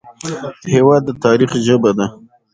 هېواد 0.73 1.01
د 1.05 1.09
تاریخ 1.25 1.51
ژبه 1.65 1.91
ده. 1.97 2.05